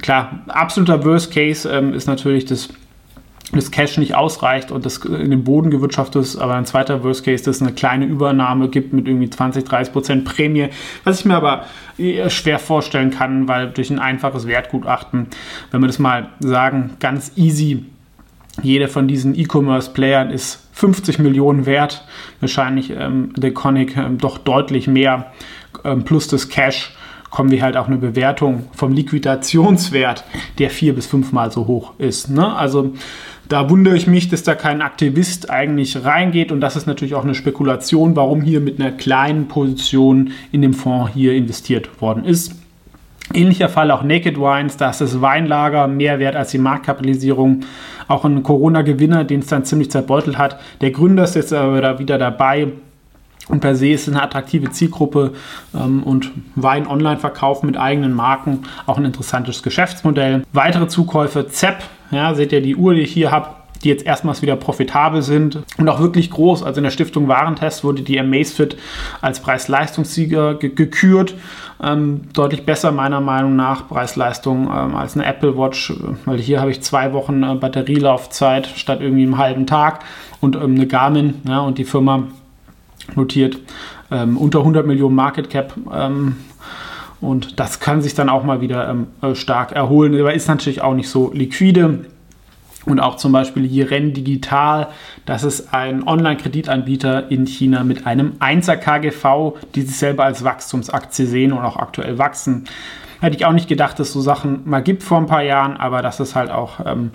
klar, 0.00 0.44
absoluter 0.46 1.04
Worst 1.04 1.34
Case 1.34 1.68
ähm, 1.68 1.92
ist 1.92 2.06
natürlich 2.06 2.44
das 2.44 2.68
das 3.52 3.70
Cash 3.70 3.96
nicht 3.96 4.14
ausreicht 4.14 4.70
und 4.70 4.84
das 4.84 4.98
in 4.98 5.30
den 5.30 5.44
Boden 5.44 5.70
gewirtschaftet 5.70 6.22
ist, 6.22 6.36
aber 6.36 6.54
ein 6.54 6.66
zweiter 6.66 7.02
Worst 7.02 7.24
Case, 7.24 7.44
dass 7.44 7.56
es 7.56 7.62
eine 7.62 7.72
kleine 7.72 8.04
Übernahme 8.04 8.68
gibt 8.68 8.92
mit 8.92 9.08
irgendwie 9.08 9.30
20, 9.30 9.64
30 9.64 9.92
Prozent 9.92 10.24
Prämie, 10.24 10.68
was 11.04 11.20
ich 11.20 11.24
mir 11.24 11.36
aber 11.36 11.64
schwer 12.28 12.58
vorstellen 12.58 13.10
kann, 13.10 13.48
weil 13.48 13.70
durch 13.70 13.90
ein 13.90 13.98
einfaches 13.98 14.46
Wertgutachten, 14.46 15.28
wenn 15.70 15.80
wir 15.80 15.86
das 15.86 15.98
mal 15.98 16.28
sagen, 16.40 16.96
ganz 17.00 17.32
easy, 17.36 17.86
jeder 18.62 18.88
von 18.88 19.08
diesen 19.08 19.38
E-Commerce-Playern 19.38 20.30
ist 20.30 20.68
50 20.72 21.18
Millionen 21.18 21.66
wert, 21.66 22.04
wahrscheinlich 22.40 22.90
ähm, 22.90 23.32
der 23.36 23.52
Conic 23.54 23.96
ähm, 23.96 24.18
doch 24.18 24.38
deutlich 24.38 24.86
mehr, 24.86 25.32
ähm, 25.84 26.04
plus 26.04 26.28
das 26.28 26.48
Cash 26.48 26.92
kommen 27.30 27.50
wir 27.50 27.62
halt 27.62 27.76
auch 27.76 27.86
eine 27.88 27.98
Bewertung 27.98 28.64
vom 28.72 28.92
Liquidationswert, 28.92 30.24
der 30.58 30.70
vier 30.70 30.94
bis 30.94 31.06
fünfmal 31.06 31.50
so 31.50 31.66
hoch 31.66 31.92
ist. 31.98 32.30
Ne? 32.30 32.54
Also 32.54 32.92
da 33.48 33.70
wundere 33.70 33.96
ich 33.96 34.06
mich, 34.06 34.28
dass 34.28 34.42
da 34.42 34.54
kein 34.54 34.82
Aktivist 34.82 35.50
eigentlich 35.50 36.04
reingeht 36.04 36.52
und 36.52 36.60
das 36.60 36.76
ist 36.76 36.86
natürlich 36.86 37.14
auch 37.14 37.24
eine 37.24 37.34
Spekulation, 37.34 38.16
warum 38.16 38.42
hier 38.42 38.60
mit 38.60 38.80
einer 38.80 38.92
kleinen 38.92 39.48
Position 39.48 40.32
in 40.52 40.62
dem 40.62 40.74
Fonds 40.74 41.12
hier 41.14 41.32
investiert 41.32 42.00
worden 42.00 42.24
ist. 42.24 42.54
Ähnlicher 43.34 43.68
Fall 43.68 43.90
auch 43.90 44.02
Naked 44.02 44.38
Wines, 44.38 44.78
da 44.78 44.90
ist 44.90 45.00
das 45.02 45.20
Weinlager 45.20 45.86
mehr 45.86 46.18
wert 46.18 46.34
als 46.34 46.50
die 46.50 46.58
Marktkapitalisierung. 46.58 47.60
Auch 48.06 48.24
ein 48.24 48.42
Corona-Gewinner, 48.42 49.24
den 49.24 49.40
es 49.40 49.48
dann 49.48 49.66
ziemlich 49.66 49.90
zerbeutelt 49.90 50.38
hat. 50.38 50.58
Der 50.80 50.92
Gründer 50.92 51.24
ist 51.24 51.34
jetzt 51.34 51.52
aber 51.52 51.98
wieder 51.98 52.16
dabei. 52.16 52.68
Und 53.48 53.60
per 53.60 53.74
se 53.74 53.88
ist 53.88 54.08
es 54.08 54.14
eine 54.14 54.22
attraktive 54.22 54.70
Zielgruppe 54.70 55.32
ähm, 55.74 56.02
und 56.02 56.30
Wein-Online-Verkauf 56.54 57.62
mit 57.62 57.76
eigenen 57.76 58.12
Marken 58.12 58.64
auch 58.86 58.98
ein 58.98 59.04
interessantes 59.04 59.62
Geschäftsmodell. 59.62 60.44
Weitere 60.52 60.88
Zukäufe, 60.88 61.48
ZEP, 61.48 61.82
ja, 62.10 62.34
seht 62.34 62.52
ihr 62.52 62.62
die 62.62 62.76
Uhr, 62.76 62.94
die 62.94 63.02
ich 63.02 63.12
hier 63.12 63.30
habe, 63.30 63.48
die 63.82 63.88
jetzt 63.88 64.04
erstmals 64.04 64.42
wieder 64.42 64.56
profitabel 64.56 65.22
sind 65.22 65.60
und 65.76 65.88
auch 65.88 66.00
wirklich 66.00 66.30
groß. 66.30 66.62
Also 66.62 66.78
in 66.78 66.84
der 66.84 66.90
Stiftung 66.90 67.28
Warentest 67.28 67.84
wurde 67.84 68.02
die 68.02 68.18
Amazfit 68.18 68.76
als 69.20 69.40
Preis-Leistungssieger 69.40 70.54
ge 70.54 70.70
gekürt. 70.70 71.34
Ähm, 71.80 72.22
deutlich 72.32 72.66
besser 72.66 72.90
meiner 72.90 73.20
Meinung 73.20 73.54
nach 73.54 73.88
Preis-Leistung 73.88 74.64
ähm, 74.64 74.96
als 74.96 75.14
eine 75.14 75.26
Apple 75.26 75.56
Watch, 75.56 75.92
weil 76.24 76.38
hier 76.38 76.60
habe 76.60 76.72
ich 76.72 76.80
zwei 76.80 77.12
Wochen 77.12 77.44
äh, 77.44 77.54
Batterielaufzeit 77.54 78.66
statt 78.66 79.00
irgendwie 79.00 79.22
einem 79.22 79.38
halben 79.38 79.66
Tag 79.66 80.00
und 80.40 80.56
ähm, 80.56 80.74
eine 80.74 80.88
Garmin 80.88 81.34
ja, 81.46 81.60
und 81.60 81.78
die 81.78 81.84
Firma 81.84 82.24
notiert 83.14 83.58
ähm, 84.10 84.36
unter 84.36 84.60
100 84.60 84.86
Millionen 84.86 85.14
Market 85.14 85.50
Cap. 85.50 85.74
Ähm, 85.92 86.36
und 87.20 87.58
das 87.58 87.80
kann 87.80 88.00
sich 88.00 88.14
dann 88.14 88.28
auch 88.28 88.44
mal 88.44 88.60
wieder 88.60 88.88
ähm, 88.88 89.08
äh, 89.22 89.34
stark 89.34 89.72
erholen, 89.72 90.18
aber 90.18 90.34
ist 90.34 90.48
natürlich 90.48 90.82
auch 90.82 90.94
nicht 90.94 91.08
so 91.08 91.32
liquide. 91.32 92.06
Und 92.84 93.00
auch 93.00 93.16
zum 93.16 93.32
Beispiel 93.32 93.66
Yiren 93.66 94.14
Digital, 94.14 94.88
das 95.26 95.44
ist 95.44 95.74
ein 95.74 96.06
Online-Kreditanbieter 96.06 97.30
in 97.30 97.46
China 97.46 97.84
mit 97.84 98.06
einem 98.06 98.34
1er 98.40 98.76
KGV, 98.76 99.58
die 99.74 99.82
sich 99.82 99.96
selber 99.96 100.24
als 100.24 100.42
Wachstumsaktie 100.42 101.26
sehen 101.26 101.52
und 101.52 101.58
auch 101.58 101.76
aktuell 101.76 102.16
wachsen. 102.16 102.64
Hätte 103.20 103.36
ich 103.36 103.44
auch 103.44 103.52
nicht 103.52 103.68
gedacht, 103.68 103.98
dass 103.98 104.08
es 104.08 104.14
so 104.14 104.22
Sachen 104.22 104.62
mal 104.64 104.80
gibt 104.80 105.02
vor 105.02 105.18
ein 105.18 105.26
paar 105.26 105.42
Jahren, 105.42 105.76
aber 105.76 106.00
das 106.00 106.20
ist 106.20 106.34
halt 106.34 106.50
auch 106.50 106.80
ähm, 106.86 107.10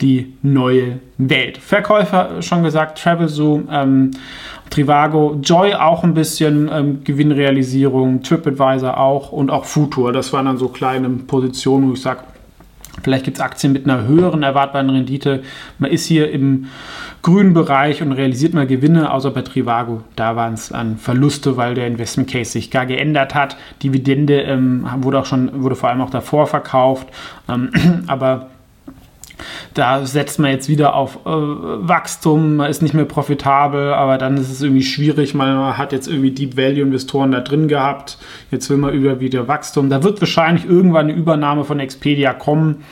die 0.00 0.34
neue 0.42 1.00
Welt. 1.18 1.58
Verkäufer 1.58 2.42
schon 2.42 2.62
gesagt, 2.62 3.02
Travelzoo, 3.02 3.62
ähm, 3.70 4.12
Trivago, 4.70 5.38
Joy 5.42 5.74
auch 5.74 6.04
ein 6.04 6.14
bisschen 6.14 6.70
ähm, 6.72 7.00
Gewinnrealisierung, 7.04 8.22
TripAdvisor 8.22 8.98
auch 8.98 9.32
und 9.32 9.50
auch 9.50 9.64
Futur. 9.64 10.12
Das 10.12 10.32
waren 10.32 10.46
dann 10.46 10.58
so 10.58 10.68
kleine 10.68 11.08
Positionen, 11.08 11.88
wo 11.88 11.92
ich 11.94 12.02
sage, 12.02 12.20
Vielleicht 13.02 13.24
gibt 13.24 13.36
es 13.36 13.40
Aktien 13.42 13.72
mit 13.72 13.88
einer 13.88 14.06
höheren 14.06 14.42
erwartbaren 14.42 14.90
Rendite. 14.90 15.42
Man 15.78 15.90
ist 15.90 16.06
hier 16.06 16.30
im 16.30 16.66
grünen 17.22 17.54
Bereich 17.54 18.02
und 18.02 18.12
realisiert 18.12 18.54
mal 18.54 18.66
Gewinne, 18.66 19.12
außer 19.12 19.30
bei 19.30 19.42
Trivago. 19.42 20.02
Da 20.16 20.36
waren 20.36 20.54
es 20.54 20.72
an 20.72 20.96
Verluste, 20.96 21.56
weil 21.56 21.74
der 21.74 21.86
Investment 21.86 22.30
Case 22.30 22.52
sich 22.52 22.70
gar 22.70 22.86
geändert 22.86 23.34
hat. 23.34 23.56
Dividende 23.82 24.42
ähm, 24.42 24.88
wurde 24.98 25.20
auch 25.20 25.26
schon, 25.26 25.62
wurde 25.62 25.76
vor 25.76 25.88
allem 25.88 26.00
auch 26.00 26.10
davor 26.10 26.46
verkauft. 26.46 27.08
Ähm, 27.48 27.70
aber 28.06 28.48
da 29.74 30.04
setzt 30.04 30.38
man 30.38 30.50
jetzt 30.50 30.68
wieder 30.68 30.94
auf 30.94 31.20
äh, 31.24 31.28
Wachstum, 31.28 32.56
man 32.56 32.70
ist 32.70 32.82
nicht 32.82 32.94
mehr 32.94 33.04
profitabel, 33.04 33.92
aber 33.92 34.18
dann 34.18 34.36
ist 34.36 34.50
es 34.50 34.62
irgendwie 34.62 34.82
schwierig, 34.82 35.34
man 35.34 35.76
hat 35.78 35.92
jetzt 35.92 36.08
irgendwie 36.08 36.30
Deep 36.30 36.56
Value 36.56 36.82
Investoren 36.82 37.32
da 37.32 37.40
drin 37.40 37.68
gehabt, 37.68 38.18
jetzt 38.50 38.68
will 38.70 38.76
man 38.76 38.94
über 38.94 39.20
wieder 39.20 39.48
Wachstum. 39.48 39.90
Da 39.90 40.02
wird 40.02 40.20
wahrscheinlich 40.20 40.64
irgendwann 40.64 41.08
eine 41.08 41.18
Übernahme 41.18 41.64
von 41.64 41.80
Expedia 41.80 42.32
kommen. 42.32 42.84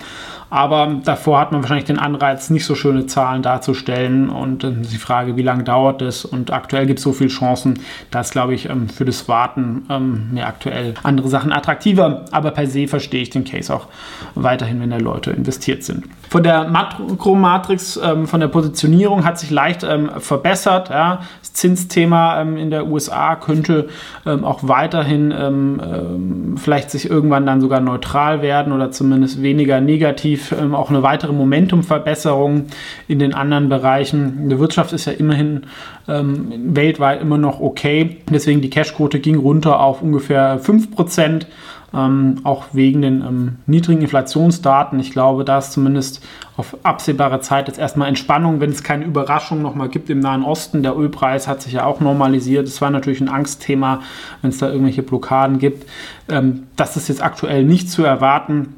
Aber 0.48 1.00
davor 1.04 1.40
hat 1.40 1.50
man 1.50 1.62
wahrscheinlich 1.62 1.86
den 1.86 1.98
Anreiz, 1.98 2.50
nicht 2.50 2.64
so 2.64 2.76
schöne 2.76 3.06
Zahlen 3.06 3.42
darzustellen. 3.42 4.28
Und 4.28 4.62
ist 4.62 4.92
die 4.92 4.98
Frage, 4.98 5.36
wie 5.36 5.42
lange 5.42 5.64
dauert 5.64 6.00
das? 6.00 6.24
Und 6.24 6.52
aktuell 6.52 6.86
gibt 6.86 7.00
es 7.00 7.02
so 7.02 7.12
viele 7.12 7.30
Chancen, 7.30 7.80
dass, 8.10 8.30
glaube 8.30 8.54
ich, 8.54 8.68
ähm, 8.68 8.88
für 8.88 9.04
das 9.04 9.28
Warten 9.28 9.86
ähm, 9.90 10.28
mir 10.32 10.46
aktuell 10.46 10.94
andere 11.02 11.28
Sachen 11.28 11.52
attraktiver. 11.52 12.26
Aber 12.30 12.52
per 12.52 12.68
se 12.68 12.86
verstehe 12.86 13.22
ich 13.22 13.30
den 13.30 13.44
Case 13.44 13.74
auch 13.74 13.88
weiterhin, 14.34 14.80
wenn 14.80 14.90
da 14.90 14.98
Leute 14.98 15.32
investiert 15.32 15.82
sind. 15.82 16.04
Von 16.28 16.44
der 16.44 16.68
Makromatrix, 16.68 17.98
ähm, 18.02 18.28
von 18.28 18.38
der 18.40 18.48
Positionierung 18.48 19.24
hat 19.24 19.38
sich 19.38 19.50
leicht 19.50 19.86
verbessert. 20.18 20.90
Das 20.90 21.52
Zinsthema 21.52 22.40
in 22.42 22.70
der 22.70 22.86
USA 22.86 23.36
könnte 23.36 23.88
auch 24.24 24.60
weiterhin 24.62 26.56
vielleicht 26.56 26.90
sich 26.90 27.08
irgendwann 27.08 27.46
dann 27.46 27.60
sogar 27.60 27.80
neutral 27.80 28.42
werden 28.42 28.72
oder 28.72 28.90
zumindest 28.90 29.42
weniger 29.42 29.80
negativ 29.80 30.35
definitiv 30.36 30.52
ähm, 30.52 30.74
auch 30.74 30.90
eine 30.90 31.02
weitere 31.02 31.32
Momentumverbesserung 31.32 32.66
in 33.08 33.18
den 33.18 33.34
anderen 33.34 33.68
Bereichen. 33.68 34.48
Die 34.48 34.58
Wirtschaft 34.58 34.92
ist 34.92 35.06
ja 35.06 35.12
immerhin 35.12 35.62
ähm, 36.08 36.74
weltweit 36.74 37.20
immer 37.20 37.38
noch 37.38 37.60
okay. 37.60 38.18
Deswegen 38.30 38.60
die 38.60 38.70
Cashquote 38.70 39.20
ging 39.20 39.36
runter 39.36 39.80
auf 39.80 40.02
ungefähr 40.02 40.60
5%. 40.60 41.46
Ähm, 41.94 42.40
auch 42.42 42.64
wegen 42.72 43.00
den 43.00 43.22
ähm, 43.22 43.56
niedrigen 43.66 44.02
Inflationsdaten. 44.02 44.98
Ich 44.98 45.12
glaube, 45.12 45.44
da 45.44 45.58
ist 45.58 45.72
zumindest 45.72 46.22
auf 46.56 46.76
absehbare 46.82 47.40
Zeit 47.40 47.68
jetzt 47.68 47.78
erstmal 47.78 48.08
Entspannung, 48.08 48.60
wenn 48.60 48.70
es 48.70 48.82
keine 48.82 49.04
Überraschung 49.04 49.62
nochmal 49.62 49.88
gibt 49.88 50.10
im 50.10 50.18
Nahen 50.18 50.42
Osten. 50.42 50.82
Der 50.82 50.98
Ölpreis 50.98 51.46
hat 51.46 51.62
sich 51.62 51.74
ja 51.74 51.84
auch 51.84 52.00
normalisiert. 52.00 52.66
Es 52.66 52.82
war 52.82 52.90
natürlich 52.90 53.20
ein 53.20 53.28
Angstthema, 53.28 54.00
wenn 54.42 54.50
es 54.50 54.58
da 54.58 54.68
irgendwelche 54.68 55.04
Blockaden 55.04 55.60
gibt. 55.60 55.88
Ähm, 56.28 56.64
das 56.74 56.96
ist 56.96 57.08
jetzt 57.08 57.22
aktuell 57.22 57.64
nicht 57.64 57.88
zu 57.88 58.02
erwarten. 58.02 58.74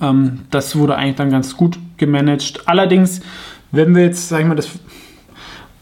Ähm, 0.00 0.40
das 0.50 0.76
wurde 0.76 0.96
eigentlich 0.96 1.16
dann 1.16 1.30
ganz 1.30 1.56
gut 1.56 1.78
gemanagt. 1.96 2.62
Allerdings, 2.66 3.20
wenn 3.70 3.94
wir 3.94 4.04
jetzt, 4.04 4.28
sag 4.28 4.40
ich 4.40 4.46
mal, 4.46 4.54
das 4.54 4.70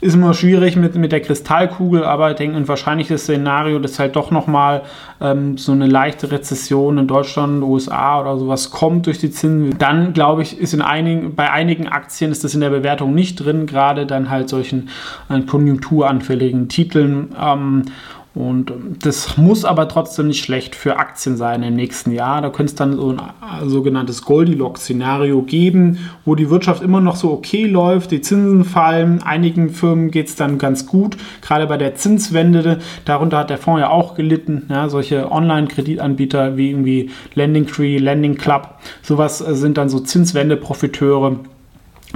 ist 0.01 0.15
immer 0.15 0.33
schwierig 0.33 0.77
mit, 0.77 0.95
mit 0.95 1.13
der 1.13 1.21
Kristallkugel, 1.21 2.05
aber 2.05 2.31
ich 2.31 2.37
denke, 2.37 2.57
ein 2.57 2.69
wahrscheinliches 2.69 3.23
Szenario, 3.23 3.79
dass 3.79 3.99
halt 3.99 4.17
doch 4.17 4.31
nochmal 4.31 4.83
ähm, 5.21 5.59
so 5.59 5.73
eine 5.73 5.87
leichte 5.87 6.31
Rezession 6.31 6.97
in 6.97 7.07
Deutschland, 7.07 7.63
USA 7.63 8.21
oder 8.21 8.39
sowas 8.39 8.71
kommt 8.71 9.07
durch 9.07 9.19
die 9.19 9.31
Zinsen, 9.31 9.79
dann 9.79 10.15
glaube 10.15 10.43
ich, 10.43 10.59
ist 10.59 10.73
in 10.73 10.81
einigen, 10.81 11.35
bei 11.35 11.51
einigen 11.51 11.87
Aktien 11.87 12.33
ist 12.33 12.45
das 12.45 12.55
in 12.55 12.63
der 12.63 12.71
Bewertung 12.71 13.15
nicht 13.15 13.37
drin, 13.37 13.67
gerade 13.67 14.07
dann 14.07 14.31
halt 14.31 14.49
solchen 14.49 14.89
äh, 15.29 15.41
konjunkturanfälligen 15.43 16.69
Titeln. 16.69 17.35
Ähm, 17.39 17.83
und 18.33 18.73
das 19.03 19.37
muss 19.37 19.65
aber 19.65 19.89
trotzdem 19.89 20.29
nicht 20.29 20.45
schlecht 20.45 20.77
für 20.77 20.99
Aktien 20.99 21.37
sein 21.37 21.65
im 21.65 21.75
nächsten 21.75 22.13
Jahr. 22.13 22.41
Da 22.41 22.51
könnte 22.51 22.71
es 22.71 22.77
dann 22.77 22.95
so 22.95 23.11
ein 23.11 23.19
äh, 23.19 23.69
sogenanntes 23.69 24.23
Goldilocks-Szenario 24.23 25.43
geben, 25.43 25.99
wo 26.25 26.37
die 26.37 26.49
Wirtschaft 26.49 26.81
immer 26.83 27.01
noch 27.01 27.17
so 27.17 27.33
okay 27.33 27.67
läuft, 27.67 28.13
die 28.13 28.21
Zinsen 28.21 28.65
fallen, 28.65 29.21
einigen 29.23 29.71
Firmen 29.71 30.13
geht 30.13 30.29
es 30.29 30.37
dann 30.37 30.59
ganz 30.59 30.87
gut, 30.87 31.17
gerade 31.43 31.67
bei 31.67 31.77
der 31.77 31.97
Zinswende. 31.97 32.79
Darunter 33.05 33.39
hat 33.39 33.51
der 33.51 33.59
Fonds 33.59 33.81
ja 33.81 33.91
auch 33.91 34.15
gelitten. 34.15 34.67
Ja, 34.69 34.89
solche 34.89 35.33
Online-Kreditanbieter 35.33 36.57
wie 36.57 36.71
irgendwie 36.71 37.11
Lending 37.35 37.67
Tree, 37.67 37.99
Lending 37.99 38.37
Club, 38.37 38.77
sowas 39.03 39.41
äh, 39.41 39.57
sind 39.57 39.77
dann 39.77 39.89
so 39.89 39.99
Zinswende-Profiteure 39.99 41.41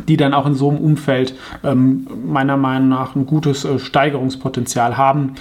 die 0.08 0.16
dann 0.16 0.34
auch 0.34 0.46
in 0.46 0.54
so 0.54 0.70
einem 0.70 0.78
Umfeld 0.78 1.34
ähm, 1.62 2.06
meiner 2.26 2.56
Meinung 2.56 2.88
nach 2.88 3.14
ein 3.14 3.26
gutes 3.26 3.64
äh, 3.64 3.78
Steigerungspotenzial 3.78 4.96
haben 4.96 5.34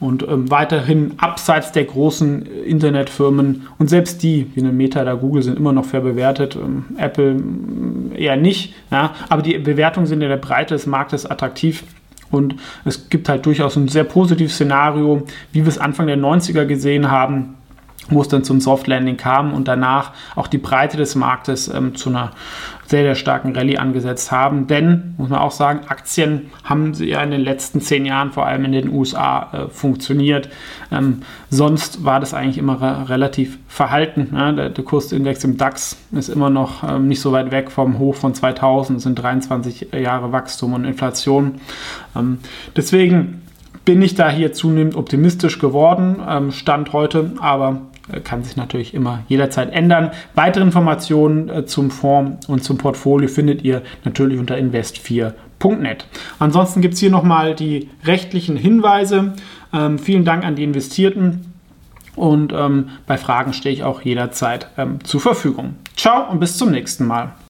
und 0.00 0.26
ähm, 0.26 0.50
weiterhin 0.50 1.12
abseits 1.18 1.72
der 1.72 1.84
großen 1.84 2.46
äh, 2.46 2.48
Internetfirmen 2.62 3.68
und 3.78 3.88
selbst 3.88 4.22
die, 4.22 4.50
wie 4.54 4.60
eine 4.60 4.72
Meta 4.72 5.02
oder 5.02 5.16
Google, 5.16 5.42
sind 5.42 5.58
immer 5.58 5.72
noch 5.72 5.84
fair 5.84 6.00
bewertet, 6.00 6.56
ähm, 6.56 6.84
Apple 6.96 7.34
mm, 7.34 8.12
eher 8.16 8.36
nicht, 8.36 8.74
ja, 8.90 9.14
aber 9.28 9.42
die 9.42 9.58
Bewertungen 9.58 10.06
sind 10.06 10.22
in 10.22 10.28
der 10.28 10.36
Breite 10.36 10.74
des 10.74 10.86
Marktes 10.86 11.26
attraktiv. 11.26 11.84
Und 12.30 12.54
es 12.84 13.08
gibt 13.08 13.28
halt 13.28 13.44
durchaus 13.44 13.74
ein 13.74 13.88
sehr 13.88 14.04
positives 14.04 14.54
Szenario, 14.54 15.26
wie 15.50 15.62
wir 15.62 15.68
es 15.68 15.78
Anfang 15.78 16.06
der 16.06 16.16
90er 16.16 16.64
gesehen 16.64 17.10
haben, 17.10 17.56
wo 18.10 18.20
es 18.20 18.28
dann 18.28 18.44
zum 18.44 18.60
Soft 18.60 18.86
Landing 18.86 19.16
kam 19.16 19.54
und 19.54 19.68
danach 19.68 20.12
auch 20.36 20.46
die 20.46 20.58
Breite 20.58 20.96
des 20.96 21.14
Marktes 21.14 21.68
ähm, 21.68 21.94
zu 21.94 22.10
einer 22.10 22.32
sehr, 22.90 23.04
sehr 23.04 23.14
starken 23.14 23.54
Rallye 23.54 23.78
angesetzt 23.78 24.32
haben. 24.32 24.66
Denn, 24.66 25.14
muss 25.16 25.28
man 25.28 25.38
auch 25.38 25.52
sagen, 25.52 25.86
Aktien 25.86 26.50
haben 26.64 26.92
ja 26.94 27.22
in 27.22 27.30
den 27.30 27.40
letzten 27.40 27.80
zehn 27.80 28.04
Jahren 28.04 28.32
vor 28.32 28.46
allem 28.46 28.64
in 28.64 28.72
den 28.72 28.88
USA 28.92 29.48
äh, 29.52 29.68
funktioniert. 29.68 30.48
Ähm, 30.90 31.22
sonst 31.50 32.04
war 32.04 32.18
das 32.18 32.34
eigentlich 32.34 32.58
immer 32.58 33.08
relativ 33.08 33.58
verhalten. 33.68 34.30
Ne? 34.32 34.54
Der, 34.54 34.70
der, 34.70 34.84
Kursindex 34.84 35.44
im 35.44 35.56
DAX 35.56 35.98
ist 36.10 36.28
immer 36.28 36.50
noch 36.50 36.82
ähm, 36.82 37.06
nicht 37.06 37.20
so 37.20 37.30
weit 37.30 37.52
weg 37.52 37.70
vom 37.70 38.00
Hoch 38.00 38.16
von 38.16 38.34
2000, 38.34 38.98
es 38.98 39.04
sind 39.04 39.14
23 39.14 39.92
Jahre 39.92 40.32
Wachstum 40.32 40.74
und 40.74 40.84
Inflation. 40.84 41.60
Ähm, 42.16 42.38
deswegen 42.74 43.42
bin 43.90 44.02
ich 44.02 44.14
da 44.14 44.30
hier 44.30 44.52
zunehmend 44.52 44.94
optimistisch 44.94 45.58
geworden, 45.58 46.22
ähm, 46.24 46.52
Stand 46.52 46.92
heute, 46.92 47.32
aber 47.40 47.80
äh, 48.12 48.20
kann 48.20 48.44
sich 48.44 48.56
natürlich 48.56 48.94
immer 48.94 49.24
jederzeit 49.26 49.72
ändern. 49.72 50.12
Weitere 50.36 50.62
Informationen 50.62 51.48
äh, 51.48 51.66
zum 51.66 51.90
Fonds 51.90 52.48
und 52.48 52.62
zum 52.62 52.78
Portfolio 52.78 53.28
findet 53.28 53.64
ihr 53.64 53.82
natürlich 54.04 54.38
unter 54.38 54.54
invest4.net. 54.54 56.06
Ansonsten 56.38 56.82
gibt 56.82 56.94
es 56.94 57.00
hier 57.00 57.10
nochmal 57.10 57.56
die 57.56 57.88
rechtlichen 58.04 58.56
Hinweise. 58.56 59.32
Ähm, 59.72 59.98
vielen 59.98 60.24
Dank 60.24 60.44
an 60.44 60.54
die 60.54 60.62
Investierten 60.62 61.52
und 62.14 62.52
ähm, 62.52 62.90
bei 63.08 63.18
Fragen 63.18 63.54
stehe 63.54 63.74
ich 63.74 63.82
auch 63.82 64.02
jederzeit 64.02 64.68
ähm, 64.78 65.02
zur 65.02 65.20
Verfügung. 65.20 65.74
Ciao 65.96 66.30
und 66.30 66.38
bis 66.38 66.56
zum 66.56 66.70
nächsten 66.70 67.08
Mal. 67.08 67.32